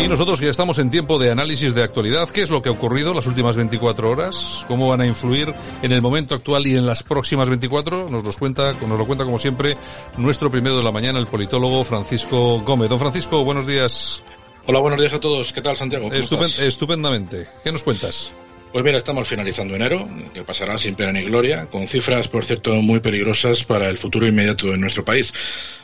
Y 0.00 0.08
nosotros 0.08 0.40
que 0.40 0.46
ya 0.46 0.50
estamos 0.50 0.78
en 0.78 0.90
tiempo 0.90 1.18
de 1.18 1.30
análisis 1.30 1.74
de 1.74 1.82
actualidad, 1.82 2.30
¿qué 2.30 2.40
es 2.40 2.48
lo 2.48 2.62
que 2.62 2.70
ha 2.70 2.72
ocurrido 2.72 3.12
las 3.12 3.26
últimas 3.26 3.54
24 3.54 4.10
horas? 4.10 4.64
¿Cómo 4.66 4.88
van 4.88 5.02
a 5.02 5.06
influir 5.06 5.54
en 5.82 5.92
el 5.92 6.00
momento 6.00 6.34
actual 6.34 6.66
y 6.66 6.74
en 6.74 6.86
las 6.86 7.02
próximas 7.02 7.50
24? 7.50 8.08
Nos, 8.08 8.24
los 8.24 8.38
cuenta, 8.38 8.72
nos 8.72 8.98
lo 8.98 9.06
cuenta 9.06 9.26
como 9.26 9.38
siempre 9.38 9.76
nuestro 10.16 10.50
primero 10.50 10.78
de 10.78 10.82
la 10.82 10.90
mañana, 10.90 11.18
el 11.18 11.26
politólogo 11.26 11.84
Francisco 11.84 12.60
Gómez. 12.60 12.88
Don 12.88 12.98
Francisco, 12.98 13.44
buenos 13.44 13.66
días. 13.66 14.22
Hola, 14.66 14.78
buenos 14.78 14.98
días 14.98 15.12
a 15.12 15.20
todos. 15.20 15.52
¿Qué 15.52 15.60
tal, 15.60 15.76
Santiago? 15.76 16.10
Estupen 16.10 16.50
estupendamente. 16.60 17.46
¿Qué 17.62 17.70
nos 17.70 17.82
cuentas? 17.82 18.32
Pues 18.72 18.82
mira, 18.82 18.96
estamos 18.96 19.28
finalizando 19.28 19.74
enero, 19.74 20.08
que 20.32 20.44
pasará 20.44 20.78
sin 20.78 20.94
pena 20.94 21.12
ni 21.12 21.24
gloria, 21.24 21.66
con 21.66 21.88
cifras, 21.88 22.28
por 22.28 22.46
cierto, 22.46 22.72
muy 22.76 23.00
peligrosas 23.00 23.64
para 23.64 23.90
el 23.90 23.98
futuro 23.98 24.26
inmediato 24.26 24.68
de 24.68 24.78
nuestro 24.78 25.04
país. 25.04 25.32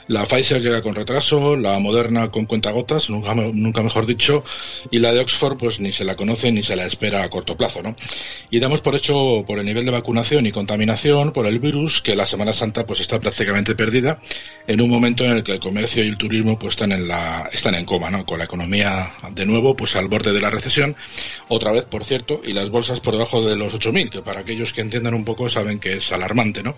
La 0.09 0.25
Pfizer 0.25 0.63
llega 0.63 0.83
con 0.83 0.95
retraso, 0.95 1.57
la 1.57 1.79
Moderna 1.81 2.31
con 2.31 2.47
cuentagotas, 2.47 3.11
nunca, 3.11 3.35
nunca 3.35 3.83
mejor 3.83 4.07
dicho, 4.07 4.45
y 4.91 4.99
la 4.99 5.13
de 5.13 5.21
Oxford 5.21 5.57
pues 5.59 5.81
ni 5.81 5.93
se 5.93 6.05
la 6.05 6.15
conoce 6.15 6.53
ni 6.53 6.63
se 6.63 6.77
la 6.77 6.87
espera 6.87 7.25
a 7.25 7.29
corto 7.29 7.57
plazo, 7.57 7.83
¿no? 7.83 7.97
Y 8.51 8.61
damos 8.61 8.81
por 8.81 8.95
hecho, 8.95 9.45
por 9.47 9.59
el 9.59 9.67
nivel 9.67 9.85
de 9.85 9.91
vacunación 9.91 10.47
y 10.47 10.53
contaminación, 10.53 11.33
por 11.33 11.47
el 11.47 11.59
virus, 11.59 12.01
que 12.01 12.15
la 12.15 12.25
Semana 12.25 12.53
Santa 12.53 12.87
pues 12.87 13.01
está 13.01 13.19
prácticamente 13.19 13.75
perdida 13.75 14.21
en 14.69 14.81
un 14.81 14.91
momento 14.91 15.25
en 15.25 15.33
el 15.33 15.43
que 15.43 15.53
el 15.53 15.61
comercio 15.61 16.05
y 16.05 16.09
el 16.09 16.17
turismo 16.17 16.59
pues 16.59 16.75
están 16.75 16.93
en 16.93 17.09
la, 17.09 17.49
están 17.53 17.75
en 17.75 17.85
coma, 17.85 18.09
¿no? 18.09 18.25
Con 18.25 18.39
la 18.39 18.45
economía 18.45 19.13
de 19.33 19.45
nuevo 19.45 19.75
pues 19.75 19.97
al 19.97 20.07
borde 20.07 20.33
de 20.33 20.41
la 20.41 20.51
recesión, 20.51 20.95
otra 21.49 21.73
vez, 21.73 21.85
por 21.85 22.05
cierto, 22.05 22.43
y 22.45 22.53
las 22.53 22.71
bolsas 22.71 23.01
por 23.01 23.15
debajo 23.15 23.43
de 23.43 23.57
los 23.57 23.75
8.000, 23.75 24.11
que 24.11 24.23
para 24.23 24.41
aquellos 24.41 24.73
que 24.73 24.83
entiendan 24.83 25.15
un 25.15 25.25
poco 25.25 25.49
saben 25.49 25.81
que 25.81 25.95
es 25.95 26.13
alarmante, 26.13 26.63
¿no? 26.63 26.77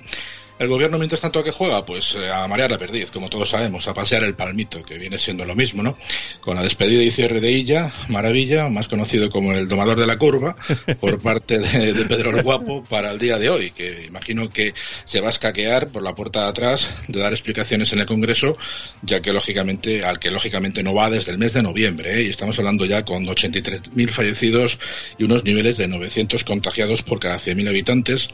El 0.59 0.69
gobierno, 0.69 0.98
mientras 0.98 1.20
tanto, 1.20 1.39
¿a 1.39 1.45
qué 1.45 1.53
juega? 1.53 1.84
Pues 1.84 2.17
eh, 2.17 2.31
a 2.31 2.48
marear 2.48 2.70
la 2.70 2.78
perdiz, 2.78 3.12
como 3.12 3.28
todos 3.28 3.51
sabemos, 3.51 3.87
a 3.87 3.95
pasear 3.95 4.25
el 4.25 4.34
palmito, 4.34 4.83
que 4.83 4.98
viene 4.98 5.17
siendo 5.19 5.45
lo 5.45 5.55
mismo, 5.55 5.84
¿no? 5.84 5.97
Con 6.41 6.56
la 6.56 6.62
despedida 6.62 7.03
y 7.03 7.12
cierre 7.12 7.41
de 7.41 7.53
Illa, 7.53 7.92
Maravilla, 8.09 8.69
más 8.69 8.89
conocido 8.89 9.31
como 9.31 9.53
el 9.53 9.69
domador 9.69 10.00
de 10.00 10.06
la 10.06 10.19
curva, 10.19 10.56
por 11.00 11.20
parte 11.20 11.61
de, 11.61 11.92
de, 11.92 12.05
Pedro 12.06 12.37
el 12.37 12.42
Guapo 12.42 12.83
para 12.83 13.12
el 13.12 13.19
día 13.20 13.39
de 13.39 13.50
hoy, 13.50 13.70
que 13.70 14.05
imagino 14.06 14.48
que 14.50 14.75
se 15.05 15.20
va 15.20 15.28
a 15.28 15.31
escaquear 15.31 15.89
por 15.89 16.03
la 16.03 16.15
puerta 16.15 16.42
de 16.42 16.48
atrás 16.48 16.93
de 17.06 17.20
dar 17.20 17.33
explicaciones 17.33 17.93
en 17.93 18.00
el 18.00 18.06
Congreso, 18.06 18.56
ya 19.03 19.20
que 19.20 19.33
lógicamente, 19.33 20.03
al 20.05 20.19
que 20.19 20.33
lógicamente 20.33 20.83
no 20.83 20.93
va 20.93 21.09
desde 21.09 21.31
el 21.31 21.39
mes 21.39 21.53
de 21.53 21.62
noviembre, 21.62 22.19
¿eh? 22.19 22.22
y 22.25 22.31
estamos 22.31 22.59
hablando 22.59 22.84
ya 22.84 23.05
con 23.05 23.25
83.000 23.25 24.11
fallecidos 24.11 24.78
y 25.19 25.25
unos 25.25 25.45
niveles 25.45 25.77
de 25.77 25.87
900 25.87 26.43
contagiados 26.43 27.03
por 27.03 27.20
cada 27.20 27.37
100.000 27.37 27.69
habitantes, 27.69 28.28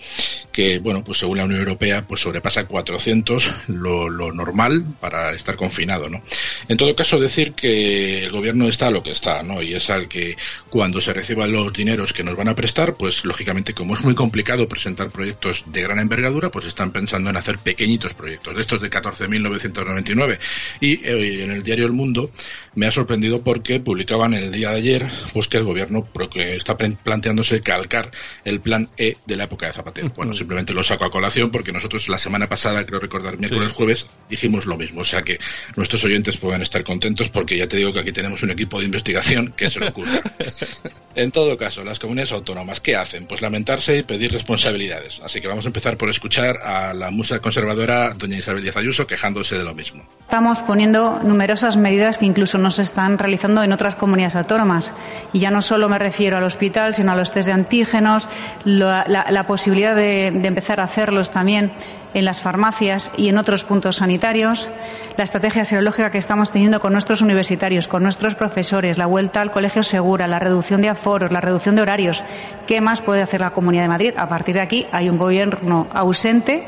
que, 0.53 0.78
bueno, 0.78 1.05
pues 1.05 1.19
según 1.19 1.36
la 1.36 1.44
Unión 1.44 1.61
Europea, 1.61 2.06
pues 2.06 2.14
sobrepasa 2.17 2.67
400 2.67 3.55
lo, 3.69 4.09
lo, 4.09 4.33
normal 4.33 4.84
para 5.00 5.33
estar 5.33 5.56
confinado, 5.56 6.09
¿no? 6.09 6.22
En 6.69 6.77
todo 6.77 6.94
caso, 6.94 7.19
decir 7.19 7.53
que 7.53 8.25
el 8.25 8.31
gobierno 8.31 8.69
está 8.69 8.88
a 8.88 8.91
lo 8.91 9.03
que 9.03 9.12
está, 9.12 9.43
¿no? 9.43 9.62
Y 9.62 9.75
es 9.75 9.91
al 9.91 10.09
que 10.09 10.37
cuando 10.71 11.00
se 11.00 11.12
reciban 11.12 11.53
los 11.53 11.72
dineros 11.72 12.12
que 12.12 12.25
nos 12.25 12.37
van 12.37 12.49
a 12.49 12.55
prestar, 12.55 12.94
pues 12.94 13.25
lógicamente 13.25 13.75
como 13.75 13.94
es 13.94 14.03
muy 14.03 14.15
complicado 14.15 14.69
presentar 14.69 15.11
proyectos 15.11 15.65
de 15.66 15.83
gran 15.83 15.99
envergadura, 15.99 16.50
pues 16.50 16.66
están 16.66 16.91
pensando 16.91 17.31
en 17.31 17.37
hacer 17.37 17.59
pequeñitos 17.59 18.15
proyectos, 18.15 18.55
de 18.55 18.61
estos 18.61 18.81
de 18.81 18.91
14.999. 18.91 20.38
Y 20.81 21.05
eh, 21.05 21.44
en 21.44 21.50
el 21.50 21.62
diario 21.62 21.87
El 21.87 21.93
Mundo 21.93 22.31
me 22.75 22.87
ha 22.87 22.91
sorprendido 22.91 23.43
porque 23.43 23.81
publicaban 23.81 24.34
el 24.34 24.53
día 24.53 24.71
de 24.71 24.77
ayer, 24.77 25.11
pues 25.33 25.49
que 25.49 25.59
el 25.59 25.65
gobierno 25.65 26.09
está 26.34 26.77
planteándose 26.77 27.61
calcar 27.61 28.11
el 28.44 28.61
plan 28.61 28.88
E 28.97 29.17
de 29.27 29.37
la 29.37 29.44
época 29.44 29.67
de 29.67 29.72
Zapatero. 29.72 30.11
Bueno, 30.17 30.34
simplemente 30.34 30.72
lo 30.72 30.83
saco 30.83 31.05
a 31.05 31.11
colación 31.11 31.50
porque 31.50 31.72
nosotros 31.72 32.03
la 32.09 32.19
semana 32.19 32.48
pasada, 32.48 32.84
creo 32.84 33.00
recordar, 33.00 33.38
miércoles, 33.38 33.70
sí. 33.70 33.76
jueves, 33.76 34.06
dijimos 34.28 34.66
lo 34.66 34.76
mismo. 34.76 35.00
O 35.00 35.04
sea 35.04 35.22
que 35.22 35.38
nuestros 35.76 36.04
oyentes 36.04 36.37
pueden 36.37 36.62
estar 36.62 36.84
contentos 36.84 37.28
porque 37.28 37.56
ya 37.56 37.66
te 37.66 37.76
digo 37.76 37.92
que 37.92 38.00
aquí 38.00 38.12
tenemos 38.12 38.42
un 38.42 38.50
equipo 38.50 38.78
de 38.78 38.87
investigación 38.87 39.53
que 39.56 39.70
se 39.70 39.81
lo 39.81 39.88
ocurre. 39.88 40.20
en 41.14 41.31
todo 41.31 41.56
caso, 41.56 41.84
las 41.84 41.98
comunidades 41.98 42.32
autónomas, 42.32 42.81
¿qué 42.81 42.97
hacen? 42.97 43.26
Pues 43.26 43.43
lamentarse 43.43 43.98
y 43.98 44.03
pedir 44.03 44.32
responsabilidades. 44.32 45.20
Así 45.22 45.41
que 45.41 45.48
vamos 45.48 45.64
a 45.64 45.69
empezar 45.69 45.97
por 45.97 46.10
escuchar 46.10 46.56
a 46.59 46.94
la 46.94 47.10
musa 47.10 47.41
conservadora, 47.41 48.14
doña 48.14 48.38
Isabel 48.38 48.62
Díaz 48.62 48.76
Ayuso, 48.76 49.06
quejándose 49.06 49.56
de 49.56 49.64
lo 49.64 49.75
mismo. 49.75 50.04
Estamos 50.20 50.60
poniendo 50.60 51.20
numerosas 51.22 51.76
medidas 51.76 52.19
que 52.19 52.26
incluso 52.26 52.59
no 52.59 52.70
se 52.70 52.82
están 52.82 53.19
realizando 53.19 53.62
en 53.62 53.72
otras 53.72 53.97
comunidades 53.97 54.37
autónomas. 54.37 54.94
Y 55.32 55.38
ya 55.38 55.50
no 55.50 55.62
solo 55.62 55.88
me 55.88 55.98
refiero 55.98 56.37
al 56.37 56.44
hospital, 56.44 56.94
sino 56.94 57.12
a 57.12 57.16
los 57.16 57.31
test 57.31 57.47
de 57.47 57.53
antígenos, 57.53 58.28
la, 58.64 59.04
la, 59.06 59.26
la 59.31 59.47
posibilidad 59.47 59.94
de, 59.94 60.31
de 60.32 60.48
empezar 60.48 60.81
a 60.81 60.84
hacerlos 60.84 61.31
también 61.31 61.72
en 62.15 62.25
las 62.25 62.41
farmacias 62.41 63.10
y 63.16 63.28
en 63.28 63.38
otros 63.38 63.65
puntos 63.65 63.97
sanitarios, 63.97 64.69
la 65.16 65.25
estrategia 65.25 65.65
serológica 65.65 66.10
que 66.10 66.19
estamos 66.19 66.50
teniendo 66.50 66.81
con 66.81 66.93
nuestros 66.93 67.21
universitarios, 67.22 67.88
con 67.88 68.03
nuestros 68.03 68.34
profesores, 68.34 68.99
la 68.99 69.06
vuelta 69.06 69.41
al 69.41 69.50
colegio 69.50 69.82
segura, 69.82 70.28
la 70.28 70.38
reducción 70.38 70.81
de 70.81 70.88
aforos, 70.88 71.32
la 71.32 71.41
reducción 71.41 71.75
de 71.75 71.82
horarios. 71.82 72.22
¿Qué 72.66 72.81
más 72.81 73.03
puede 73.03 73.22
hacer 73.22 73.41
la 73.41 73.50
Comunidad 73.50 73.82
de 73.82 73.88
Madrid? 73.88 74.15
A 74.16 74.28
partir 74.28 74.55
de 74.55 74.60
aquí 74.60 74.87
hay 74.93 75.09
un 75.09 75.19
gobierno 75.19 75.88
ausente, 75.93 76.65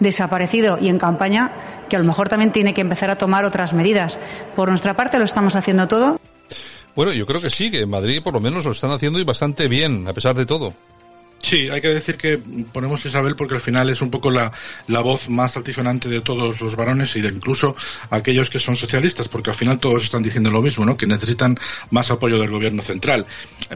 desaparecido 0.00 0.78
y 0.80 0.88
en 0.88 0.98
campaña 0.98 1.52
que 1.88 1.96
a 1.96 1.98
lo 1.98 2.04
mejor 2.06 2.28
también 2.28 2.52
tiene 2.52 2.72
que 2.72 2.80
empezar 2.80 3.10
a 3.10 3.16
tomar 3.16 3.44
otras 3.44 3.74
medidas. 3.74 4.18
Por 4.56 4.70
nuestra 4.70 4.94
parte 4.94 5.18
lo 5.18 5.24
estamos 5.24 5.56
haciendo 5.56 5.88
todo. 5.88 6.18
Bueno, 6.96 7.12
yo 7.12 7.26
creo 7.26 7.40
que 7.40 7.50
sí, 7.50 7.70
que 7.70 7.82
en 7.82 7.90
Madrid 7.90 8.22
por 8.22 8.34
lo 8.34 8.40
menos 8.40 8.64
lo 8.64 8.72
están 8.72 8.90
haciendo 8.90 9.18
y 9.20 9.24
bastante 9.24 9.68
bien, 9.68 10.08
a 10.08 10.12
pesar 10.12 10.34
de 10.34 10.46
todo. 10.46 10.72
Sí, 11.42 11.68
hay 11.70 11.80
que 11.80 11.88
decir 11.88 12.16
que 12.16 12.38
ponemos 12.72 13.04
Isabel 13.06 13.34
porque 13.34 13.54
al 13.54 13.60
final 13.60 13.88
es 13.88 14.02
un 14.02 14.10
poco 14.10 14.30
la, 14.30 14.52
la 14.88 15.00
voz 15.00 15.28
más 15.28 15.56
altisonante 15.56 16.08
de 16.08 16.20
todos 16.20 16.60
los 16.60 16.76
varones 16.76 17.16
y 17.16 17.22
de 17.22 17.28
incluso 17.28 17.74
aquellos 18.10 18.50
que 18.50 18.58
son 18.58 18.76
socialistas, 18.76 19.28
porque 19.28 19.50
al 19.50 19.56
final 19.56 19.78
todos 19.78 20.04
están 20.04 20.22
diciendo 20.22 20.50
lo 20.50 20.60
mismo, 20.60 20.84
¿no? 20.84 20.96
Que 20.96 21.06
necesitan 21.06 21.56
más 21.90 22.10
apoyo 22.10 22.38
del 22.38 22.50
gobierno 22.50 22.82
central. 22.82 23.26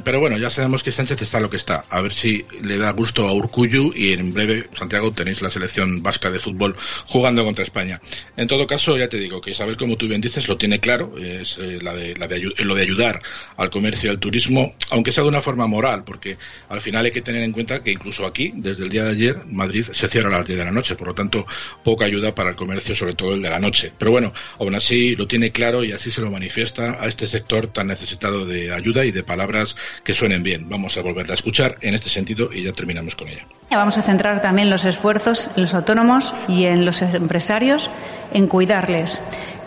Pero 0.05 0.21
bueno, 0.21 0.37
ya 0.37 0.51
sabemos 0.51 0.83
que 0.83 0.93
Sánchez 0.93 1.23
está 1.23 1.41
lo 1.41 1.49
que 1.49 1.57
está. 1.57 1.85
A 1.89 2.03
ver 2.03 2.13
si 2.13 2.45
le 2.61 2.77
da 2.77 2.93
gusto 2.93 3.27
a 3.27 3.33
Urcuyu 3.33 3.93
y 3.95 4.13
en 4.13 4.35
breve, 4.35 4.69
Santiago, 4.77 5.13
tenéis 5.13 5.41
la 5.41 5.51
selección 5.51 6.03
vasca 6.03 6.31
de 6.31 6.41
fútbol 6.41 6.77
jugando 7.07 7.45
contra 7.45 7.65
España. 7.65 8.01
En 8.37 8.47
todo 8.47 8.67
caso, 8.67 8.97
ya 8.99 9.09
te 9.09 9.19
digo 9.19 9.41
que 9.41 9.53
Isabel, 9.53 9.79
como 9.79 9.97
tú 9.97 10.07
bien 10.07 10.21
dices, 10.21 10.49
lo 10.49 10.59
tiene 10.59 10.81
claro, 10.81 11.15
es 11.19 11.57
eh, 11.59 11.79
la 11.81 11.95
de, 11.95 12.15
la 12.15 12.29
de, 12.29 12.41
lo 12.59 12.75
de 12.75 12.83
ayudar 12.83 13.23
al 13.57 13.71
comercio 13.71 14.09
y 14.09 14.11
al 14.11 14.19
turismo, 14.19 14.75
aunque 14.91 15.13
sea 15.13 15.23
de 15.23 15.31
una 15.31 15.41
forma 15.41 15.67
moral, 15.67 16.05
porque 16.05 16.37
al 16.69 16.83
final 16.83 17.07
hay 17.07 17.11
que 17.11 17.23
tener 17.23 17.43
en 17.43 17.54
cuenta 17.55 17.83
que 17.83 17.91
incluso 17.91 18.27
aquí, 18.27 18.53
desde 18.55 18.85
el 18.85 18.91
día 18.91 19.05
de 19.05 19.11
ayer, 19.11 19.47
Madrid 19.47 19.87
se 19.93 20.09
cierra 20.09 20.29
a 20.29 20.39
las 20.39 20.47
10 20.47 20.59
de 20.59 20.65
la 20.65 20.71
noche, 20.71 20.97
por 20.97 21.09
lo 21.09 21.15
tanto, 21.15 21.47
poca 21.83 22.05
ayuda 22.05 22.35
para 22.35 22.51
el 22.51 22.57
comercio, 22.57 22.95
sobre 22.95 23.15
todo 23.15 23.33
el 23.35 23.43
de 23.43 23.51
la 23.51 23.59
noche. 23.59 23.93
Pero 23.97 24.11
bueno, 24.11 24.33
aún 24.59 24.75
así 24.75 25.17
lo 25.17 25.27
tiene 25.27 25.51
claro 25.51 25.85
y 25.85 25.93
así 25.93 26.11
se 26.11 26.21
lo 26.21 26.31
manifiesta 26.31 26.99
a 27.01 27.07
este 27.07 27.27
sector 27.27 27.69
tan 27.69 27.87
necesitado 27.87 28.45
de 28.45 28.73
ayuda 28.73 29.05
y 29.05 29.13
de 29.13 29.23
palabras 29.23 29.77
que 30.03 30.15
suenen 30.15 30.43
bien. 30.43 30.69
Vamos 30.69 30.97
a 30.97 31.03
volverla 31.03 31.33
a 31.33 31.37
escuchar 31.37 31.79
en 31.81 31.95
este 31.95 32.11
sentido 32.11 32.53
y 32.53 32.65
ya 32.65 32.73
terminamos 32.73 33.17
con 33.17 33.29
ella. 33.29 33.47
Vamos 33.71 33.99
a 33.99 34.03
centrar 34.03 34.41
también 34.41 34.71
los 34.71 34.85
esfuerzos 34.85 35.49
en 35.57 35.63
los 35.63 35.75
autónomos 35.75 36.35
y 36.49 36.65
en 36.65 36.85
los 36.85 37.03
empresarios 37.03 37.91
en 38.33 38.47
cuidarles. 38.47 39.21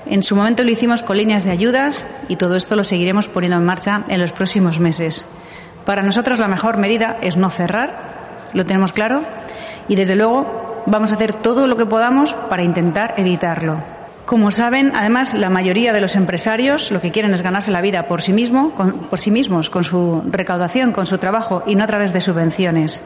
En 0.10 0.24
su 0.24 0.36
momento 0.36 0.63
lo 0.63 0.72
hicimos 0.72 1.04
con 1.04 1.18
líneas 1.18 1.44
de 1.44 1.51
ayudas 1.51 2.06
y 2.30 2.38
todo 2.38 2.56
esto 2.56 2.75
lo 2.75 2.83
seguiremos 2.83 3.28
poniendo 3.28 3.57
en 3.57 3.66
marcha 3.66 4.04
en 4.07 4.22
los 4.22 4.31
próximos 4.31 4.80
meses. 4.80 5.25
Para 5.88 6.01
nosotros 6.01 6.38
la 6.38 6.50
mejor 6.50 6.75
medida 6.75 7.16
es 7.22 7.38
no 7.38 7.50
cerrar, 7.50 7.94
lo 8.51 8.66
tenemos 8.66 8.92
claro, 8.92 9.22
y 9.88 9.95
desde 9.95 10.18
luego 10.18 10.84
vamos 10.86 11.13
a 11.13 11.16
hacer 11.16 11.31
todo 11.31 11.66
lo 11.66 11.78
que 11.78 11.86
podamos 11.86 12.34
para 12.34 12.62
intentar 12.62 13.13
evitarlo. 13.16 13.97
Como 14.28 14.52
saben, 14.52 14.92
además, 14.94 15.34
la 15.34 15.50
mayoría 15.50 15.94
de 15.94 16.02
los 16.02 16.18
empresarios 16.18 16.92
lo 16.92 17.00
que 17.00 17.12
quieren 17.12 17.34
es 17.34 17.42
ganarse 17.42 17.72
la 17.72 17.80
vida 17.80 18.08
por 18.08 18.22
sí, 18.22 18.34
mismo, 18.34 18.72
por 19.10 19.20
sí 19.20 19.32
mismos, 19.32 19.70
con 19.70 19.86
su 19.86 20.22
recaudación, 20.30 20.92
con 20.92 21.06
su 21.06 21.18
trabajo 21.18 21.64
y 21.66 21.76
no 21.76 21.86
a 21.86 21.88
través 21.88 22.12
de 22.12 22.20
subvenciones. 22.20 23.04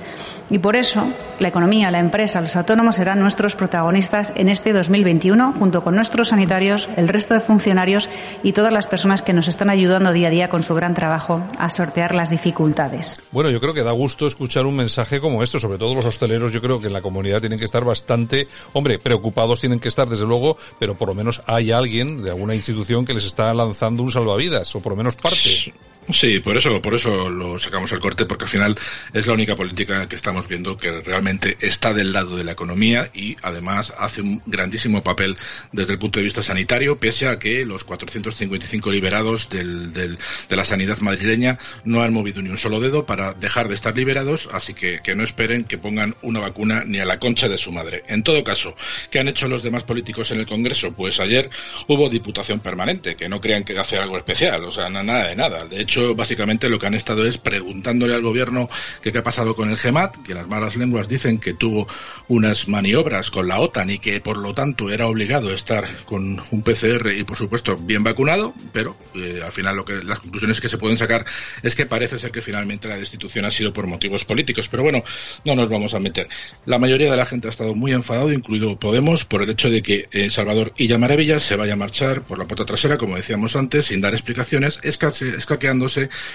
Y 0.49 0.57
por 0.57 0.75
eso, 0.75 1.07
la 1.39 1.47
economía, 1.49 1.91
la 1.91 1.99
empresa, 1.99 2.41
los 2.41 2.55
autónomos 2.55 2.95
serán 2.95 3.19
nuestros 3.19 3.55
protagonistas 3.55 4.33
en 4.35 4.49
este 4.49 4.73
2021, 4.73 5.53
junto 5.59 5.83
con 5.83 5.93
nuestros 5.93 6.29
sanitarios, 6.29 6.89
el 6.97 7.07
resto 7.07 7.35
de 7.35 7.39
funcionarios 7.39 8.09
y 8.41 8.53
todas 8.53 8.73
las 8.73 8.87
personas 8.87 9.21
que 9.21 9.31
nos 9.31 9.47
están 9.47 9.69
ayudando 9.69 10.11
día 10.13 10.29
a 10.29 10.31
día 10.31 10.49
con 10.49 10.63
su 10.63 10.73
gran 10.73 10.95
trabajo 10.95 11.43
a 11.59 11.69
sortear 11.69 12.15
las 12.15 12.31
dificultades. 12.31 13.21
Bueno, 13.31 13.51
yo 13.51 13.61
creo 13.61 13.75
que 13.75 13.83
da 13.83 13.91
gusto 13.91 14.25
escuchar 14.25 14.65
un 14.65 14.75
mensaje 14.75 15.21
como 15.21 15.43
esto, 15.43 15.59
sobre 15.59 15.77
todo 15.77 15.93
los 15.93 16.05
hosteleros. 16.05 16.51
Yo 16.51 16.61
creo 16.61 16.81
que 16.81 16.87
en 16.87 16.93
la 16.93 17.01
comunidad 17.01 17.41
tienen 17.41 17.59
que 17.59 17.65
estar 17.65 17.85
bastante, 17.85 18.47
hombre, 18.73 18.97
preocupados 18.97 19.61
tienen 19.61 19.79
que 19.79 19.87
estar 19.87 20.09
desde 20.09 20.25
luego, 20.25 20.57
pero 20.79 20.95
por 20.95 21.10
lo 21.11 21.15
menos 21.15 21.41
hay 21.45 21.71
alguien 21.71 22.23
de 22.23 22.29
alguna 22.29 22.55
institución 22.55 23.05
que 23.05 23.13
les 23.13 23.25
está 23.25 23.53
lanzando 23.53 24.03
un 24.03 24.11
salvavidas, 24.11 24.73
o 24.75 24.81
por 24.81 24.93
lo 24.93 24.97
menos 24.97 25.15
parte. 25.15 25.73
Sí, 26.09 26.39
por 26.39 26.57
eso, 26.57 26.81
por 26.81 26.95
eso 26.95 27.29
lo 27.29 27.59
sacamos 27.59 27.93
al 27.93 27.99
corte, 27.99 28.25
porque 28.25 28.45
al 28.45 28.49
final 28.49 28.75
es 29.13 29.27
la 29.27 29.33
única 29.33 29.55
política 29.55 30.09
que 30.09 30.15
estamos 30.15 30.47
viendo 30.47 30.75
que 30.75 30.91
realmente 31.01 31.57
está 31.61 31.93
del 31.93 32.11
lado 32.11 32.35
de 32.35 32.43
la 32.43 32.53
economía 32.53 33.09
y 33.13 33.37
además 33.43 33.93
hace 33.97 34.21
un 34.21 34.41
grandísimo 34.47 35.03
papel 35.03 35.37
desde 35.71 35.93
el 35.93 35.99
punto 35.99 36.19
de 36.19 36.25
vista 36.25 36.41
sanitario, 36.41 36.97
pese 36.97 37.27
a 37.27 37.37
que 37.37 37.65
los 37.65 37.83
455 37.83 38.91
liberados 38.91 39.47
del, 39.49 39.93
del, 39.93 40.17
de 40.49 40.55
la 40.55 40.65
sanidad 40.65 40.97
madrileña 40.99 41.59
no 41.85 42.01
han 42.01 42.13
movido 42.13 42.41
ni 42.41 42.49
un 42.49 42.57
solo 42.57 42.79
dedo 42.79 43.05
para 43.05 43.33
dejar 43.33 43.67
de 43.67 43.75
estar 43.75 43.95
liberados, 43.95 44.49
así 44.51 44.73
que 44.73 45.01
que 45.03 45.15
no 45.15 45.23
esperen 45.23 45.65
que 45.65 45.77
pongan 45.77 46.15
una 46.23 46.39
vacuna 46.39 46.83
ni 46.83 46.99
a 46.99 47.05
la 47.05 47.19
concha 47.19 47.47
de 47.47 47.59
su 47.59 47.71
madre. 47.71 48.03
En 48.07 48.23
todo 48.23 48.43
caso, 48.43 48.75
¿qué 49.11 49.19
han 49.19 49.27
hecho 49.27 49.47
los 49.47 49.61
demás 49.61 49.83
políticos 49.83 50.31
en 50.31 50.39
el 50.39 50.47
Congreso? 50.47 50.93
Pues 51.01 51.19
ayer 51.19 51.49
hubo 51.87 52.09
diputación 52.09 52.59
permanente, 52.59 53.15
que 53.15 53.27
no 53.27 53.41
crean 53.41 53.63
que 53.63 53.75
hacer 53.75 54.01
algo 54.01 54.19
especial, 54.19 54.63
o 54.65 54.71
sea, 54.71 54.87
nada 54.87 55.29
de 55.29 55.35
nada. 55.35 55.65
De 55.65 55.81
hecho, 55.81 56.13
básicamente 56.13 56.69
lo 56.69 56.77
que 56.77 56.85
han 56.85 56.93
estado 56.93 57.25
es 57.25 57.39
preguntándole 57.39 58.13
al 58.13 58.21
gobierno 58.21 58.69
qué 59.01 59.09
ha 59.17 59.23
pasado 59.23 59.55
con 59.55 59.71
el 59.71 59.77
GEMAT, 59.77 60.17
que 60.17 60.35
las 60.35 60.47
malas 60.47 60.75
lenguas 60.75 61.07
dicen 61.07 61.39
que 61.39 61.55
tuvo 61.55 61.87
unas 62.27 62.67
maniobras 62.67 63.31
con 63.31 63.47
la 63.47 63.59
OTAN 63.59 63.89
y 63.89 63.97
que 63.97 64.21
por 64.21 64.37
lo 64.37 64.53
tanto 64.53 64.91
era 64.91 65.07
obligado 65.07 65.49
a 65.49 65.55
estar 65.55 66.05
con 66.05 66.39
un 66.51 66.61
PCR 66.61 67.11
y 67.17 67.23
por 67.23 67.35
supuesto 67.35 67.75
bien 67.75 68.03
vacunado, 68.03 68.53
pero 68.71 68.95
eh, 69.15 69.41
al 69.43 69.51
final 69.51 69.75
lo 69.77 69.85
que 69.85 70.03
las 70.03 70.19
conclusiones 70.19 70.61
que 70.61 70.69
se 70.69 70.77
pueden 70.77 70.99
sacar 70.99 71.25
es 71.63 71.73
que 71.73 71.87
parece 71.87 72.19
ser 72.19 72.29
que 72.29 72.43
finalmente 72.43 72.87
la 72.87 72.97
destitución 72.97 73.45
ha 73.45 73.49
sido 73.49 73.73
por 73.73 73.87
motivos 73.87 74.23
políticos, 74.23 74.67
pero 74.69 74.83
bueno, 74.83 75.03
no 75.45 75.55
nos 75.55 75.67
vamos 75.67 75.95
a 75.95 75.99
meter. 75.99 76.29
La 76.67 76.77
mayoría 76.77 77.09
de 77.09 77.17
la 77.17 77.25
gente 77.25 77.47
ha 77.47 77.49
estado 77.49 77.73
muy 77.73 77.91
enfadado, 77.91 78.31
incluido 78.31 78.77
Podemos, 78.77 79.25
por 79.25 79.41
el 79.41 79.49
hecho 79.49 79.71
de 79.71 79.81
que 79.81 80.07
eh, 80.11 80.29
Salvador 80.29 80.73
Illa 80.91 80.97
Maravillas 80.97 81.43
se 81.43 81.55
vaya 81.55 81.71
a 81.71 81.77
marchar 81.77 82.21
por 82.21 82.37
la 82.37 82.43
puerta 82.43 82.65
trasera, 82.65 82.97
como 82.97 83.15
decíamos 83.15 83.55
antes, 83.55 83.85
sin 83.85 84.01
dar 84.01 84.13
explicaciones, 84.13 84.77
escaqueando 84.83 85.87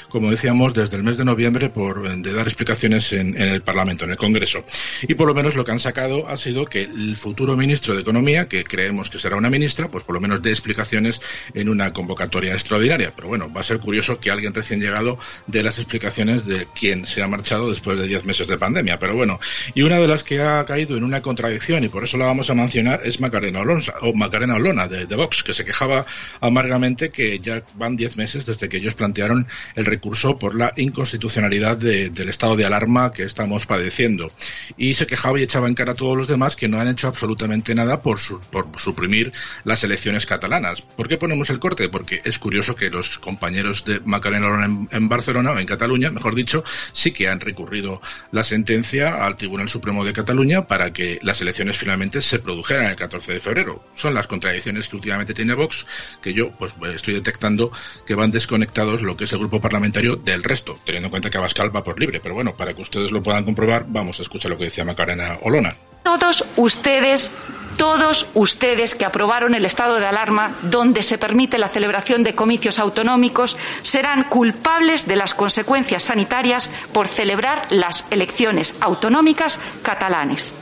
como 0.09 0.31
decíamos, 0.31 0.73
desde 0.73 0.97
el 0.97 1.03
mes 1.03 1.19
de 1.19 1.27
noviembre 1.27 1.69
por 1.69 2.09
de 2.17 2.33
dar 2.33 2.47
explicaciones 2.47 3.13
en, 3.13 3.37
el 3.37 3.61
Parlamento, 3.61 4.07
en 4.07 4.13
el 4.13 4.17
Congreso. 4.17 4.65
Y 5.03 5.13
por 5.13 5.29
lo 5.29 5.35
menos 5.35 5.57
lo 5.57 5.65
que 5.67 5.73
han 5.73 5.79
sacado 5.79 6.27
ha 6.27 6.39
sido 6.39 6.65
que 6.65 6.85
el 6.85 7.19
futuro 7.19 7.55
ministro 7.55 7.95
de 7.95 8.01
Economía, 8.01 8.49
que 8.49 8.65
creemos 8.65 9.11
que 9.11 9.19
será 9.19 9.37
una 9.37 9.51
ministra, 9.51 9.89
pues 9.89 10.05
por 10.05 10.15
lo 10.15 10.23
menos 10.23 10.41
dé 10.41 10.49
explicaciones 10.49 11.21
en 11.53 11.69
una 11.69 11.93
convocatoria 11.93 12.55
extraordinaria. 12.55 13.13
Pero 13.15 13.29
bueno, 13.29 13.53
va 13.53 13.61
a 13.61 13.65
ser 13.65 13.79
curioso 13.79 14.19
que 14.19 14.31
alguien 14.31 14.55
recién 14.55 14.81
llegado 14.81 15.19
dé 15.47 15.63
las 15.63 15.77
explicaciones 15.79 16.47
de 16.47 16.67
quién 16.75 17.05
se 17.05 17.23
ha 17.23 17.29
marchado 17.29 17.69
después 17.69 18.01
de 18.01 18.07
diez 18.07 18.25
meses 18.25 18.49
de 18.49 18.57
pandemia. 18.57 18.99
Pero 18.99 19.15
bueno, 19.17 19.39
y 19.75 19.83
una 19.83 19.99
de 19.99 20.09
las 20.09 20.25
que 20.25 20.41
ha 20.41 20.65
caído 20.65 20.97
en 20.97 21.05
una 21.05 21.21
contradicción, 21.21 21.85
y 21.85 21.91
por 21.91 22.05
eso 22.05 22.17
la 22.17 22.25
vamos 22.25 22.49
a 22.49 22.55
mencionar, 22.55 23.03
es 23.05 23.21
Macarena 23.21 23.61
Olona, 23.61 23.67
o 24.01 24.15
Macarena 24.15 24.46
Olona 24.55 24.89
de, 24.89 25.05
Vox, 25.17 25.43
que 25.43 25.55
se 25.55 25.65
quejaba 25.65 26.05
amargamente 26.41 27.11
que 27.11 27.39
ya 27.39 27.63
van 27.75 27.97
diez 27.97 28.17
meses 28.17 28.47
desde 28.47 28.69
que 28.69 28.79
ellos 28.79 28.95
plantearon 28.95 29.47
el 29.75 29.85
recurso 29.85 30.39
por 30.39 30.55
la 30.55 30.73
inconstitucionalidad 30.77 31.77
del 31.77 32.29
estado 32.29 32.57
de 32.57 32.65
alarma 32.65 33.13
que 33.13 33.25
estamos 33.25 33.67
padeciendo. 33.67 34.31
Y 34.77 34.95
se 34.95 35.07
quejaba 35.07 35.39
y 35.41 35.43
echaba 35.43 35.69
en 35.69 35.75
cara 35.75 35.93
a 35.93 35.97
todos 35.97 36.17
los 36.17 36.29
demás 36.29 36.57
que 36.57 36.69
no 36.69 36.81
han 36.81 36.89
hecho 36.89 37.09
absolutamente 37.09 37.75
nada 37.75 38.01
por, 38.01 38.19
por 38.51 38.67
suprimir 38.79 39.33
las 39.65 39.85
elecciones 39.85 40.27
catalanas. 40.27 40.83
¿Por 40.83 41.09
qué 41.09 41.17
ponemos 41.17 41.51
el 41.51 41.59
corte? 41.59 41.89
Porque 41.89 42.21
es 42.25 42.39
curioso 42.39 42.75
que 42.75 42.91
los 42.91 43.19
compañeros 43.19 43.85
de 43.85 44.01
Macarena 44.01 44.65
en, 44.65 44.89
en 44.91 45.09
Barcelona, 45.09 45.53
o 45.53 45.59
en 45.59 45.67
Cataluña, 45.67 46.11
mejor 46.11 46.35
dicho, 46.35 46.65
sí 46.93 47.13
que 47.13 47.29
han 47.29 47.41
recurrido 47.41 48.01
la 48.33 48.45
sentencia 48.45 49.25
al 49.25 49.37
Tribunal 49.37 49.69
Supremo 49.69 50.05
de 50.05 50.13
Cataluña 50.13 50.67
para 50.67 50.93
que 50.93 51.19
las 51.23 51.41
elecciones 51.41 51.77
finalmente 51.77 52.21
se 52.21 52.39
produjeran 52.39 52.87
el 52.87 52.97
14 52.97 53.33
de 53.33 53.41
febrero. 53.41 53.85
Son 53.95 54.15
las 54.15 54.26
contradicciones 54.27 54.89
que 54.89 54.97
últimamente 54.97 55.35
tiene 55.35 55.55
Vox, 55.55 55.87
que 56.23 56.33
yo 56.33 56.51
pues 56.51 56.75
estoy 56.95 57.15
detectando 57.15 57.71
que 58.07 58.15
van 58.15 58.31
desconectados 58.31 59.03
lo 59.03 59.17
que 59.17 59.25
es 59.25 59.33
el 59.33 59.39
grupo 59.39 59.61
parlamentario 59.61 60.17
del 60.17 60.43
resto, 60.43 60.79
teniendo 60.85 61.07
en 61.07 61.11
cuenta 61.11 61.31
que 61.31 61.39
Abascal 61.39 61.75
va 61.75 61.85
por 61.85 61.99
libre. 61.99 62.21
Pero 62.21 62.35
bueno, 62.35 62.55
para 62.57 62.75
que 62.75 62.83
ustedes 62.83 63.11
lo 63.11 63.23
puedan 63.23 63.45
comprobar, 63.45 63.85
vamos 63.89 64.19
a 64.19 64.23
escuchar 64.23 64.51
lo 64.51 64.59
que 64.59 64.65
decía 64.65 64.85
Macarena 64.85 65.39
Olona. 65.43 65.75
Todos 66.03 66.45
ustedes 66.57 67.33
todos 67.77 68.27
ustedes 68.33 68.95
que 68.95 69.05
aprobaron 69.05 69.55
el 69.55 69.67
estado 69.67 69.99
de 69.99 70.07
alarma 70.07 70.55
donde 70.63 71.03
se 71.03 71.19
permite 71.19 71.59
la 71.59 71.69
celebración 71.69 72.23
de 72.23 72.35
comicios 72.35 72.79
autonómicos 72.79 73.57
serán 73.83 74.25
culpables 74.25 75.07
de 75.07 75.17
las 75.17 75.35
consecuencias 75.35 76.05
sanitarias 76.05 76.71
por 76.93 77.07
celebrar 77.07 77.67
las 77.71 78.07
elecciones 78.11 78.75
autonómicas 78.81 79.61
catalanes. 79.83 80.55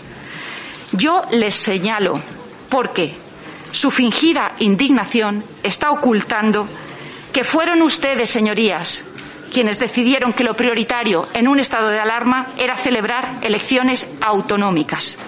Yo 0.92 1.24
les 1.30 1.54
señalo 1.54 2.20
porque 2.68 3.14
su 3.74 3.90
fingida 3.90 4.52
indignación 4.60 5.42
está 5.64 5.90
ocultando 5.90 6.68
que 7.32 7.42
fueron 7.42 7.82
ustedes, 7.82 8.30
señorías, 8.30 9.04
quienes 9.52 9.80
decidieron 9.80 10.32
que 10.32 10.44
lo 10.44 10.54
prioritario 10.54 11.26
en 11.34 11.48
un 11.48 11.58
estado 11.58 11.88
de 11.88 11.98
alarma 11.98 12.46
era 12.56 12.76
celebrar 12.76 13.40
elecciones 13.42 14.08
autonómicas, 14.20 15.18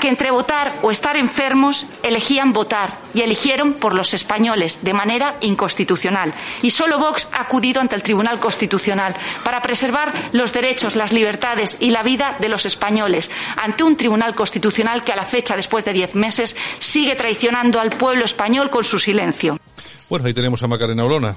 que 0.00 0.08
entre 0.08 0.30
votar 0.30 0.78
o 0.82 0.90
estar 0.90 1.16
enfermos 1.16 1.86
elegían 2.02 2.52
votar 2.52 2.98
y 3.14 3.20
eligieron 3.20 3.74
por 3.74 3.94
los 3.94 4.14
españoles 4.14 4.80
de 4.82 4.94
manera 4.94 5.36
inconstitucional. 5.40 6.34
Y 6.62 6.70
solo 6.70 6.98
Vox 6.98 7.28
ha 7.32 7.42
acudido 7.42 7.80
ante 7.80 7.94
el 7.94 8.02
Tribunal 8.02 8.40
Constitucional 8.40 9.14
para 9.44 9.62
preservar 9.62 10.12
los 10.32 10.52
derechos, 10.52 10.96
las 10.96 11.12
libertades 11.12 11.76
y 11.80 11.90
la 11.90 12.02
vida 12.02 12.36
de 12.40 12.48
los 12.48 12.66
españoles 12.66 13.30
ante 13.56 13.84
un 13.84 13.96
Tribunal 13.96 14.34
Constitucional 14.34 15.04
que 15.04 15.12
a 15.12 15.16
la 15.16 15.24
fecha, 15.24 15.56
después 15.56 15.84
de 15.84 15.92
diez 15.92 16.14
meses, 16.14 16.56
sigue 16.78 17.14
traicionando 17.14 17.78
al 17.78 17.90
pueblo 17.90 18.24
español 18.24 18.70
con 18.70 18.84
su 18.84 18.98
silencio. 18.98 19.58
Bueno, 20.08 20.26
ahí 20.26 20.34
tenemos 20.34 20.62
a 20.62 20.66
Macarena 20.66 21.04
Olona. 21.04 21.36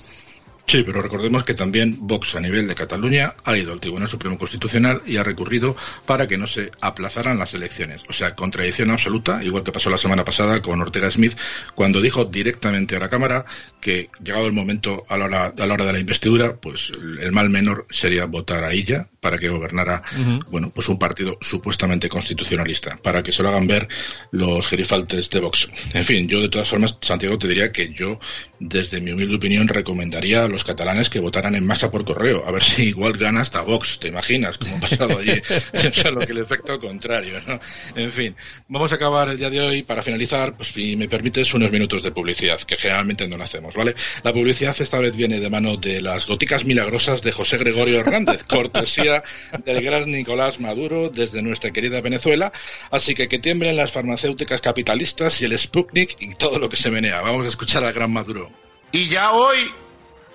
Sí, 0.66 0.82
pero 0.84 1.02
recordemos 1.02 1.44
que 1.44 1.54
también 1.54 1.98
Vox 2.00 2.36
a 2.36 2.40
nivel 2.40 2.68
de 2.68 2.74
Cataluña 2.76 3.36
ha 3.44 3.58
ido 3.58 3.74
al 3.74 3.82
Tribunal 3.82 4.08
Supremo 4.08 4.38
Constitucional 4.38 5.02
y 5.06 5.18
ha 5.18 5.24
recurrido 5.24 5.76
para 6.06 6.26
que 6.26 6.38
no 6.38 6.48
se 6.48 6.72
aplazaran 6.80 7.38
las 7.38 7.54
elecciones. 7.54 8.02
O 8.08 8.14
sea, 8.14 8.34
contradicción 8.34 8.90
absoluta, 8.90 9.44
igual 9.44 9.64
que 9.64 9.74
pasó 9.74 9.90
la 9.90 9.98
semana 9.98 10.24
pasada 10.24 10.62
con 10.62 10.82
Ortega 10.82 11.12
Smith, 11.12 11.38
cuando 11.76 12.02
dijo 12.02 12.26
directamente 12.26 12.96
a 12.96 13.00
la 13.00 13.10
Cámara 13.10 13.46
que 13.82 14.10
llegado 14.24 14.48
el 14.48 14.54
momento 14.54 15.06
a 15.10 15.18
la 15.18 15.26
hora, 15.26 15.54
a 15.58 15.68
la 15.68 15.74
hora 15.74 15.86
de 15.86 15.94
la 15.94 16.00
investidura, 16.00 16.56
pues 16.56 16.92
el 17.20 17.32
mal 17.34 17.50
menor 17.50 17.86
sería 17.90 18.26
votar 18.26 18.64
a 18.64 18.72
ella 18.72 19.10
para 19.20 19.38
que 19.38 19.50
gobernara, 19.50 20.02
uh 20.16 20.20
-huh. 20.20 20.46
bueno, 20.50 20.72
pues 20.74 20.88
un 20.90 20.98
partido 21.00 21.38
supuestamente 21.42 22.10
constitucionalista, 22.10 22.98
para 23.02 23.22
que 23.22 23.32
se 23.32 23.44
lo 23.44 23.50
hagan 23.50 23.68
ver 23.68 23.88
los 24.32 24.68
gerifaltes 24.68 25.30
de 25.30 25.40
Vox. 25.40 25.68
En 25.94 26.04
fin, 26.06 26.28
yo 26.28 26.42
de 26.42 26.50
todas 26.50 26.70
formas, 26.70 26.98
Santiago, 27.02 27.38
te 27.38 27.48
diría 27.48 27.72
que 27.72 27.94
yo, 27.94 28.20
desde 28.60 29.00
mi 29.00 29.12
humilde 29.12 29.36
opinión, 29.36 29.68
recomendaría 29.68 30.48
los 30.54 30.64
catalanes 30.64 31.10
que 31.10 31.20
votaran 31.20 31.56
en 31.56 31.66
masa 31.66 31.92
por 31.92 32.06
correo. 32.06 32.44
A 32.46 32.52
ver 32.52 32.64
si 32.64 32.84
igual 32.84 33.14
gana 33.18 33.42
hasta 33.42 33.62
Vox, 33.62 34.00
¿te 34.00 34.08
imaginas? 34.08 34.58
Como 34.58 34.78
ha 34.78 34.80
pasado 34.80 35.20
allí. 35.20 35.34
lo 36.14 36.20
que 36.22 36.32
el 36.32 36.38
efecto 36.38 36.80
contrario, 36.80 37.42
¿no? 37.46 37.60
En 37.96 38.12
fin, 38.12 38.36
vamos 38.68 38.92
a 38.92 38.96
acabar 38.96 39.30
el 39.30 39.38
día 39.38 39.50
de 39.50 39.60
hoy. 39.62 39.84
Para 39.84 40.04
finalizar, 40.04 40.54
pues 40.56 40.70
si 40.70 40.96
me 40.96 41.08
permites, 41.08 41.54
unos 41.54 41.72
minutos 41.72 42.04
de 42.04 42.12
publicidad, 42.12 42.60
que 42.62 42.78
generalmente 42.78 43.28
no 43.28 43.38
lo 43.38 43.44
hacemos, 43.44 43.74
¿vale? 43.76 43.96
La 44.24 44.32
publicidad 44.32 44.76
esta 44.80 45.00
vez 45.00 45.16
viene 45.16 45.40
de 45.40 45.50
mano 45.50 45.78
de 45.78 46.02
las 46.02 46.28
goticas 46.28 46.66
milagrosas 46.66 47.22
de 47.22 47.32
José 47.32 47.58
Gregorio 47.58 48.00
Hernández, 48.00 48.44
cortesía 48.48 49.24
del 49.66 49.82
gran 49.82 50.12
Nicolás 50.12 50.60
Maduro 50.60 51.10
desde 51.10 51.42
nuestra 51.42 51.72
querida 51.72 52.02
Venezuela. 52.02 52.52
Así 52.92 53.14
que 53.14 53.28
que 53.28 53.40
tiemblen 53.40 53.76
las 53.76 53.92
farmacéuticas 53.92 54.62
capitalistas 54.62 55.42
y 55.42 55.46
el 55.46 55.58
Sputnik 55.58 56.16
y 56.20 56.36
todo 56.36 56.60
lo 56.60 56.70
que 56.70 56.78
se 56.78 56.92
menea. 56.92 57.22
Vamos 57.22 57.46
a 57.46 57.50
escuchar 57.50 57.84
al 57.84 57.94
gran 57.94 58.12
Maduro. 58.12 58.52
Y 58.92 59.10
ya 59.10 59.32
hoy 59.32 59.72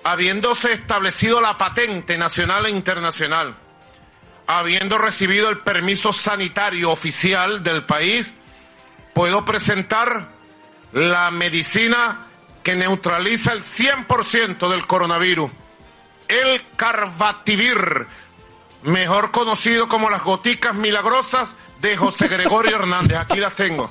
habiéndose 0.03 0.73
establecido 0.73 1.41
la 1.41 1.57
patente 1.57 2.17
nacional 2.17 2.65
e 2.65 2.71
internacional, 2.71 3.55
habiendo 4.47 4.97
recibido 4.97 5.49
el 5.49 5.59
permiso 5.59 6.13
sanitario 6.13 6.91
oficial 6.91 7.63
del 7.63 7.85
país, 7.85 8.35
puedo 9.13 9.45
presentar 9.45 10.29
la 10.93 11.29
medicina 11.31 12.27
que 12.63 12.75
neutraliza 12.75 13.51
el 13.53 13.61
100% 13.61 14.69
del 14.69 14.87
coronavirus, 14.87 15.51
el 16.27 16.61
Carbativir, 16.75 18.07
mejor 18.83 19.31
conocido 19.31 19.87
como 19.87 20.09
las 20.09 20.23
goticas 20.23 20.75
milagrosas 20.75 21.55
de 21.81 21.95
José 21.97 22.27
Gregorio 22.27 22.75
Hernández. 22.75 23.17
Aquí 23.17 23.39
las 23.39 23.55
tengo. 23.55 23.89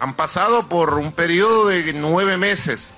Han 0.00 0.14
pasado 0.14 0.68
por 0.68 0.94
un 0.94 1.12
periodo 1.12 1.68
de 1.68 1.92
nueve 1.92 2.36
meses 2.36 2.94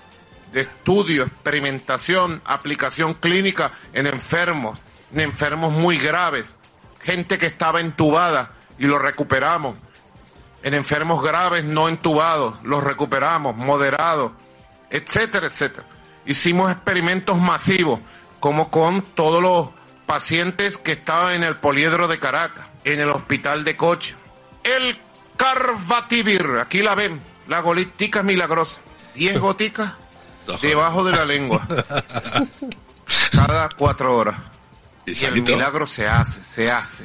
de 0.53 0.63
estudio, 0.63 1.25
experimentación, 1.25 2.41
aplicación 2.45 3.15
clínica 3.15 3.73
en 3.93 4.07
enfermos, 4.07 4.79
en 5.13 5.21
enfermos 5.21 5.73
muy 5.73 5.99
graves, 5.99 6.55
gente 7.01 7.39
que 7.39 7.47
estaba 7.47 7.81
entubada 7.81 8.53
y 8.79 8.87
lo 8.87 8.99
recuperamos, 8.99 9.77
en 10.63 10.75
enfermos 10.75 11.23
graves 11.23 11.65
no 11.65 11.89
entubados, 11.89 12.63
los 12.63 12.83
recuperamos, 12.83 13.57
moderados, 13.57 14.33
etcétera, 14.91 15.47
etcétera. 15.47 15.87
Hicimos 16.27 16.71
experimentos 16.71 17.39
masivos, 17.39 18.01
como 18.41 18.71
con 18.71 19.03
todos 19.03 19.43
los 19.43 19.71
pacientes 20.07 20.77
que 20.77 20.93
estaban 20.93 21.35
en 21.35 21.45
el 21.45 21.57
poliedro 21.57 22.09
de 22.09 22.19
Caracas, 22.19 22.67
en 22.85 23.01
el 23.01 23.11
hospital 23.11 23.65
de 23.65 23.77
Coche. 23.77 24.17
El 24.65 24.99
Carvativir, 25.37 26.59
aquí 26.61 26.83
la 26.83 26.95
ven, 26.95 27.21
la 27.49 27.61
golística 27.61 28.23
milagrosa. 28.23 28.81
10 29.15 29.41
goticas 29.41 29.95
debajo 30.63 31.05
de 31.05 31.13
la 31.13 31.25
lengua. 31.25 31.67
Cada 33.33 33.69
cuatro 33.71 34.17
horas. 34.17 34.37
Y 35.07 35.25
el 35.25 35.43
milagro 35.43 35.87
se 35.87 36.07
hace, 36.07 36.45
se 36.45 36.71
hace. 36.71 37.05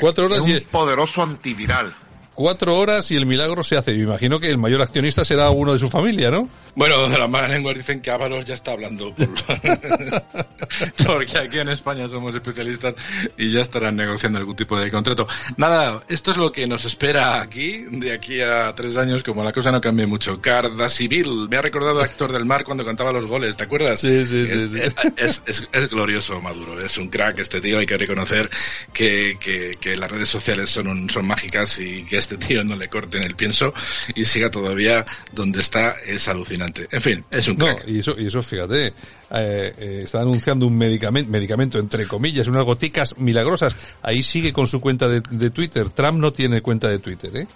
cuatro 0.00 0.26
horas 0.26 0.46
es 0.46 0.62
un 0.62 0.68
poderoso 0.70 1.22
antiviral 1.22 1.94
cuatro 2.38 2.78
horas 2.78 3.10
y 3.10 3.16
el 3.16 3.26
milagro 3.26 3.64
se 3.64 3.76
hace. 3.76 3.92
Me 3.94 4.04
imagino 4.04 4.38
que 4.38 4.46
el 4.46 4.58
mayor 4.58 4.80
accionista 4.80 5.24
será 5.24 5.50
uno 5.50 5.72
de 5.72 5.80
su 5.80 5.88
familia, 5.90 6.30
¿no? 6.30 6.48
Bueno, 6.76 7.08
de 7.08 7.18
las 7.18 7.28
malas 7.28 7.50
lenguas 7.50 7.74
dicen 7.74 8.00
que 8.00 8.12
Ábalos 8.12 8.44
ya 8.44 8.54
está 8.54 8.70
hablando. 8.70 9.12
Porque 11.04 11.36
aquí 11.36 11.58
en 11.58 11.70
España 11.70 12.06
somos 12.08 12.32
especialistas 12.36 12.94
y 13.36 13.50
ya 13.50 13.62
estarán 13.62 13.96
negociando 13.96 14.38
algún 14.38 14.54
tipo 14.54 14.78
de 14.78 14.88
contrato. 14.88 15.26
Nada, 15.56 16.04
esto 16.08 16.30
es 16.30 16.36
lo 16.36 16.52
que 16.52 16.68
nos 16.68 16.84
espera 16.84 17.40
aquí, 17.40 17.84
de 17.90 18.12
aquí 18.12 18.40
a 18.40 18.72
tres 18.76 18.96
años, 18.96 19.24
como 19.24 19.42
la 19.42 19.52
cosa 19.52 19.72
no 19.72 19.80
cambie 19.80 20.06
mucho. 20.06 20.40
Carda 20.40 20.88
Civil, 20.88 21.48
me 21.50 21.56
ha 21.56 21.62
recordado 21.62 22.00
actor 22.00 22.30
del 22.30 22.44
mar 22.44 22.62
cuando 22.62 22.84
cantaba 22.84 23.10
los 23.10 23.26
goles, 23.26 23.56
¿te 23.56 23.64
acuerdas? 23.64 23.98
Sí, 23.98 24.24
sí, 24.24 24.46
sí. 24.46 24.80
Es, 25.16 25.42
es, 25.72 25.90
glorioso 25.90 26.40
Maduro, 26.40 26.80
es 26.80 26.96
un 26.98 27.08
crack 27.08 27.40
este 27.40 27.60
tío, 27.60 27.78
hay 27.78 27.86
que 27.86 27.98
reconocer 27.98 28.48
que, 28.92 29.36
que, 29.40 29.72
que 29.80 29.96
las 29.96 30.08
redes 30.08 30.28
sociales 30.28 30.70
son, 30.70 31.10
son 31.10 31.26
mágicas 31.26 31.80
y 31.80 32.04
que 32.04 32.18
este 32.28 32.46
tío 32.46 32.62
no 32.62 32.76
le 32.76 32.88
corten 32.88 33.22
el 33.22 33.34
pienso 33.34 33.72
y 34.14 34.24
siga 34.24 34.50
todavía 34.50 35.04
donde 35.32 35.60
está, 35.60 35.94
es 36.06 36.28
alucinante. 36.28 36.86
En 36.90 37.00
fin, 37.00 37.24
es 37.30 37.48
un 37.48 37.56
No, 37.56 37.68
y 37.86 38.00
eso, 38.00 38.14
y 38.18 38.26
eso 38.26 38.42
fíjate, 38.42 38.88
eh, 38.88 38.92
eh, 39.30 40.00
está 40.04 40.20
anunciando 40.20 40.66
un 40.66 40.76
medicamento, 40.76 41.30
medicamento 41.30 41.78
entre 41.78 42.06
comillas, 42.06 42.46
unas 42.48 42.64
goticas 42.64 43.16
milagrosas. 43.16 43.74
Ahí 44.02 44.22
sigue 44.22 44.52
con 44.52 44.66
su 44.66 44.80
cuenta 44.80 45.08
de, 45.08 45.22
de 45.30 45.50
Twitter. 45.50 45.88
Trump 45.88 46.18
no 46.18 46.32
tiene 46.32 46.60
cuenta 46.60 46.88
de 46.88 46.98
Twitter, 46.98 47.34
¿eh? 47.34 47.46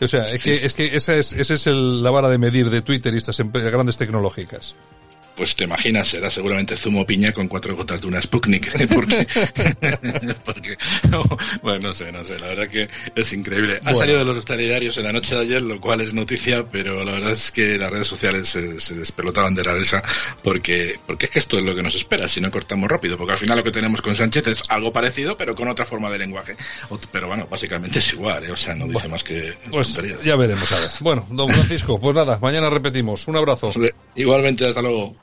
O 0.00 0.08
sea, 0.08 0.28
es 0.30 0.42
que, 0.42 0.54
es 0.54 0.72
que 0.72 0.96
esa 0.96 1.14
es, 1.14 1.32
esa 1.34 1.54
es 1.54 1.66
el, 1.66 2.02
la 2.02 2.10
vara 2.10 2.28
de 2.28 2.38
medir 2.38 2.68
de 2.68 2.82
Twitter 2.82 3.14
y 3.14 3.18
estas 3.18 3.38
grandes 3.38 3.96
tecnológicas 3.96 4.74
pues 5.36 5.54
te 5.54 5.64
imaginas, 5.64 6.08
será 6.08 6.30
seguramente 6.30 6.76
zumo 6.76 7.04
piña 7.04 7.32
con 7.32 7.48
cuatro 7.48 7.76
gotas 7.76 8.00
de 8.00 8.06
una 8.06 8.20
Sputnik. 8.20 8.70
porque, 8.94 9.26
porque 10.44 10.76
bueno, 11.62 11.88
no 11.88 11.94
sé, 11.94 12.12
no 12.12 12.24
sé, 12.24 12.38
la 12.38 12.48
verdad 12.48 12.68
que 12.68 12.88
es 13.14 13.32
increíble. 13.32 13.80
Ha 13.84 13.94
salido 13.94 14.18
de 14.20 14.24
los 14.24 14.44
telediarios 14.44 14.96
en 14.98 15.04
la 15.04 15.12
noche 15.12 15.34
de 15.34 15.42
ayer, 15.42 15.62
lo 15.62 15.80
cual 15.80 16.00
es 16.00 16.12
noticia, 16.12 16.64
pero 16.66 17.04
la 17.04 17.12
verdad 17.12 17.32
es 17.32 17.50
que 17.50 17.78
las 17.78 17.90
redes 17.90 18.06
sociales 18.06 18.48
se, 18.48 18.94
despelotaban 18.94 19.54
de 19.54 19.64
la 19.64 19.74
risa 19.74 20.02
porque, 20.42 20.98
porque 21.06 21.26
es 21.26 21.30
que 21.30 21.38
esto 21.40 21.58
es 21.58 21.64
lo 21.64 21.74
que 21.74 21.82
nos 21.82 21.94
espera 21.94 22.28
si 22.28 22.40
no 22.40 22.50
cortamos 22.50 22.88
rápido, 22.88 23.16
porque 23.16 23.32
al 23.32 23.38
final 23.38 23.58
lo 23.58 23.64
que 23.64 23.72
tenemos 23.72 24.00
con 24.00 24.14
Sánchez 24.14 24.46
es 24.46 24.62
algo 24.68 24.92
parecido, 24.92 25.36
pero 25.36 25.54
con 25.54 25.68
otra 25.68 25.84
forma 25.84 26.10
de 26.10 26.18
lenguaje. 26.18 26.56
Pero 27.10 27.28
bueno, 27.28 27.46
básicamente 27.50 27.98
es 27.98 28.12
igual, 28.12 28.44
¿eh? 28.44 28.52
o 28.52 28.56
sea, 28.56 28.74
no 28.74 28.86
dice 28.86 29.08
más 29.08 29.22
que... 29.24 29.54
Pues 29.70 29.98
ya 30.22 30.36
veremos 30.36 30.70
a 30.72 30.80
ver. 30.80 30.88
Bueno, 31.00 31.26
don 31.30 31.50
Francisco, 31.50 32.00
pues 32.00 32.14
nada, 32.14 32.38
mañana 32.40 32.70
repetimos. 32.70 33.26
Un 33.28 33.36
abrazo. 33.36 33.72
Igualmente, 34.14 34.66
hasta 34.66 34.82
luego. 34.82 35.16